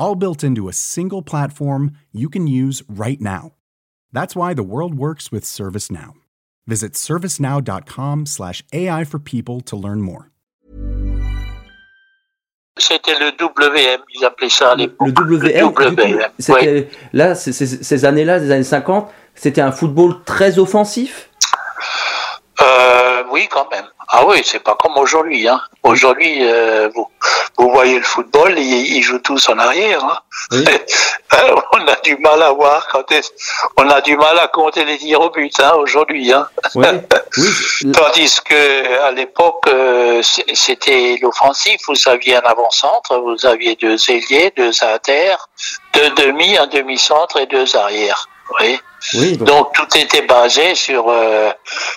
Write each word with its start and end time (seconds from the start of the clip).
all 0.00 0.16
built 0.16 0.42
into 0.42 0.68
a 0.68 0.72
single 0.72 1.22
platform 1.22 1.92
you 2.10 2.28
can 2.28 2.46
use 2.46 2.82
right 2.88 3.20
now. 3.20 3.52
That's 4.12 4.34
why 4.34 4.54
the 4.54 4.64
world 4.64 4.94
works 4.94 5.30
with 5.30 5.44
ServiceNow. 5.44 6.14
Visit 6.66 6.94
servicenow.com/ai 6.94 9.04
for 9.04 9.18
people 9.20 9.60
to 9.60 9.76
learn 9.76 10.00
more. 10.00 10.30
C'était 12.78 13.18
le 13.18 13.32
WM, 13.38 14.00
ils 14.14 14.24
appelaient 14.24 14.48
ça 14.48 14.72
à 14.72 14.74
l'époque. 14.74 15.08
Le 15.08 15.12
WM, 15.12 15.68
WM. 15.68 15.74
Coup, 15.74 15.82
ouais. 16.52 16.88
Là, 17.12 17.34
ces 17.34 18.04
années-là, 18.04 18.38
les 18.38 18.50
années 18.50 18.64
50, 18.64 19.10
c'était 19.34 19.60
un 19.60 19.70
football 19.70 20.24
très 20.24 20.58
offensif 20.58 21.26
Oui, 21.26 21.29
quand 23.50 23.70
même. 23.70 23.86
Ah 24.08 24.24
oui, 24.26 24.42
c'est 24.44 24.60
pas 24.60 24.74
comme 24.74 24.96
aujourd'hui. 24.96 25.46
Hein. 25.48 25.60
Aujourd'hui, 25.82 26.38
euh, 26.40 26.88
vous, 26.94 27.06
vous 27.58 27.70
voyez 27.70 27.98
le 27.98 28.04
football, 28.04 28.58
ils, 28.58 28.96
ils 28.96 29.02
jouent 29.02 29.20
tous 29.20 29.48
en 29.48 29.58
arrière. 29.58 30.04
Hein. 30.04 30.18
Oui. 30.52 30.64
on 31.72 31.86
a 31.86 31.96
du 32.02 32.16
mal 32.16 32.42
à 32.42 32.50
voir 32.50 32.86
quand 32.88 33.04
on 33.76 33.88
a 33.88 34.00
du 34.00 34.16
mal 34.16 34.38
à 34.38 34.48
compter 34.48 34.84
les 34.84 34.98
tirs 34.98 35.20
au 35.20 35.30
but 35.30 35.58
hein, 35.60 35.72
aujourd'hui. 35.76 36.32
Hein. 36.32 36.48
Oui. 36.74 36.86
Oui. 37.36 37.92
Tandis 37.92 38.40
que 38.44 39.00
à 39.02 39.12
l'époque, 39.12 39.62
euh, 39.68 40.20
c'était 40.22 41.16
l'offensif. 41.22 41.80
Vous 41.86 42.08
aviez 42.08 42.36
un 42.36 42.40
avant-centre, 42.40 43.16
vous 43.18 43.46
aviez 43.46 43.76
deux 43.76 43.96
ailiers, 44.10 44.52
deux 44.56 44.72
inter, 44.82 45.36
deux 45.94 46.10
demi, 46.10 46.58
un 46.58 46.66
demi-centre 46.66 47.36
et 47.38 47.46
deux 47.46 47.76
arrières. 47.76 48.28
Oui. 48.58 48.78
Oui, 49.14 49.36
donc... 49.36 49.48
donc... 49.48 49.72
tout 49.72 49.98
était 49.98 50.26
basé 50.26 50.74
sur 50.74 51.06
euh, 51.08 51.50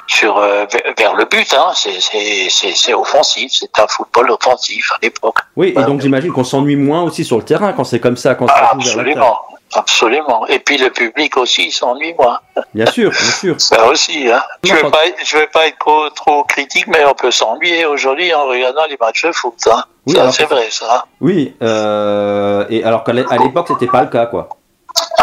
sur 0.08 0.38
euh, 0.38 0.66
vers 0.98 1.16
le 1.16 1.26
but. 1.26 1.54
Hein. 1.54 1.72
C'est 1.76 2.94
offensif, 2.94 3.52
c'est 3.52 3.80
un 3.80 3.88
football 3.88 4.32
offensif 4.32 4.92
à 4.94 4.98
l'époque. 5.02 5.38
Oui, 5.56 5.74
et 5.78 5.84
donc 5.84 6.02
j'imagine 6.02 6.32
qu'on 6.32 6.44
s'ennuie 6.44 6.76
moins 6.76 7.04
aussi 7.04 7.26
sur 7.26 7.38
le 7.38 7.44
terrain 7.44 7.74
quand 7.74 7.84
c'est 7.84 8.00
comme 8.00 8.18
ça, 8.18 8.36
quand 8.36 8.46
ah, 8.50 8.72
absolument, 8.74 9.38
absolument. 9.74 10.48
Et 10.48 10.60
puis 10.60 10.78
le 10.78 10.92
public 10.92 11.36
aussi 11.36 11.72
s'ennuie 11.72 12.14
moins. 12.18 12.40
Bien 12.74 12.86
sûr, 12.86 13.12
bien 13.12 13.20
sûr. 13.40 13.60
Ça 13.60 13.86
aussi. 13.88 14.32
Hein. 14.32 14.42
Je 14.64 14.74
ne 14.74 14.78
vais, 14.78 14.90
pas, 14.90 15.04
je 15.24 15.38
vais 15.38 15.48
pas 15.48 15.68
être 15.68 16.14
trop, 16.16 16.44
critique, 16.46 16.88
mais 16.88 17.04
on 17.06 17.14
peut 17.14 17.32
s'ennuyer 17.32 17.86
aujourd'hui 17.86 18.34
en 18.34 18.46
regardant 18.46 18.86
les 18.90 18.98
matchs 19.00 19.26
de 19.26 19.32
foot. 19.34 19.56
Hein. 19.70 19.84
Oui, 20.06 20.16
c'est 20.32 20.46
vrai 20.46 20.68
ça. 20.70 21.06
Oui, 21.20 21.56
euh, 21.62 22.66
et 22.70 22.84
alors 22.84 23.04
qu'à 23.04 23.14
l'époque 23.14 23.68
c'était 23.68 23.88
pas 23.88 24.02
le 24.02 24.10
cas, 24.10 24.26
quoi. 24.28 24.48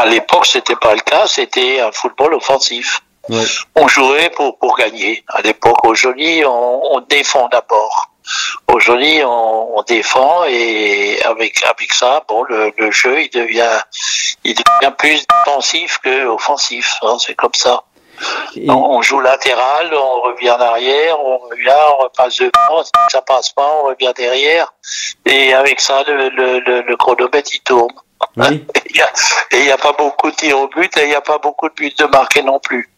À 0.00 0.06
l'époque, 0.06 0.46
c'était 0.46 0.76
pas 0.76 0.94
le 0.94 1.00
cas, 1.00 1.26
c'était 1.26 1.80
un 1.80 1.92
football 1.92 2.32
offensif. 2.32 3.02
Ouais. 3.28 3.44
On 3.76 3.86
jouait 3.86 4.30
pour, 4.30 4.58
pour 4.58 4.74
gagner. 4.78 5.22
À 5.28 5.42
l'époque, 5.42 5.84
aujourd'hui, 5.84 6.42
on, 6.46 6.94
on 6.94 7.00
défend 7.00 7.48
d'abord. 7.48 8.10
Aujourd'hui, 8.72 9.22
on, 9.22 9.78
on, 9.78 9.82
défend 9.82 10.44
et 10.46 11.20
avec 11.24 11.62
avec 11.66 11.92
ça, 11.92 12.24
bon, 12.28 12.44
le, 12.44 12.72
le, 12.78 12.90
jeu 12.90 13.20
il 13.20 13.28
devient 13.28 13.78
il 14.44 14.54
devient 14.54 14.94
plus 14.96 15.26
défensif 15.26 15.98
que 16.02 16.26
offensif. 16.28 16.94
Hein, 17.02 17.18
c'est 17.18 17.34
comme 17.34 17.54
ça. 17.54 17.82
Et... 18.56 18.70
On, 18.70 18.92
on, 18.96 19.02
joue 19.02 19.20
latéral, 19.20 19.92
on 19.92 20.20
revient 20.22 20.52
en 20.52 20.60
arrière, 20.60 21.20
on 21.20 21.38
revient, 21.38 21.82
on 21.98 22.04
repasse 22.04 22.38
devant, 22.38 22.82
ça 23.10 23.20
passe 23.20 23.50
pas, 23.52 23.70
on 23.82 23.88
revient 23.88 24.12
derrière. 24.16 24.72
Et 25.26 25.52
avec 25.52 25.78
ça, 25.78 26.04
le, 26.04 26.30
le, 26.30 26.60
le, 26.60 26.82
le 26.82 26.96
chronomètre 26.96 27.50
il 27.52 27.60
tourne. 27.60 27.92
Oui. 28.36 28.66
Et 29.52 29.58
il 29.58 29.64
n'y 29.64 29.70
a, 29.70 29.74
a, 29.74 29.78
pas 29.78 29.92
beaucoup 29.92 30.30
de 30.30 30.36
tirs 30.36 30.58
au 30.58 30.68
but 30.68 30.96
et 30.96 31.02
il 31.02 31.08
n'y 31.08 31.14
a 31.14 31.20
pas 31.20 31.38
beaucoup 31.38 31.68
de 31.68 31.74
buts 31.74 31.92
de 31.98 32.04
marqués 32.04 32.42
non 32.42 32.60
plus. 32.60 32.88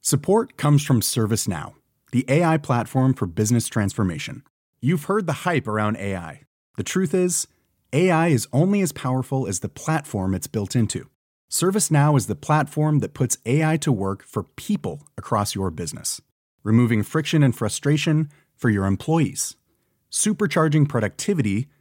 Support 0.00 0.56
comes 0.56 0.82
from 0.82 1.00
ServiceNow, 1.00 1.74
the 2.10 2.24
AI 2.28 2.56
platform 2.56 3.14
for 3.14 3.26
business 3.26 3.68
transformation. 3.68 4.42
You've 4.80 5.04
heard 5.04 5.26
the 5.26 5.44
hype 5.44 5.68
around 5.68 5.98
AI. 5.98 6.42
The 6.76 6.82
truth 6.82 7.14
is, 7.14 7.46
AI 7.92 8.28
is 8.28 8.48
only 8.52 8.80
as 8.80 8.92
powerful 8.92 9.46
as 9.46 9.60
the 9.60 9.68
platform 9.68 10.34
it's 10.34 10.48
built 10.48 10.74
into. 10.74 11.08
ServiceNow 11.50 12.16
is 12.16 12.26
the 12.26 12.34
platform 12.34 13.00
that 13.00 13.14
puts 13.14 13.38
AI 13.44 13.76
to 13.78 13.92
work 13.92 14.24
for 14.24 14.44
people 14.44 15.06
across 15.18 15.54
your 15.54 15.70
business, 15.70 16.20
removing 16.62 17.02
friction 17.02 17.42
and 17.42 17.54
frustration 17.54 18.30
for 18.56 18.70
your 18.70 18.86
employees, 18.86 19.56
supercharging 20.10 20.88
productivity 20.88 21.68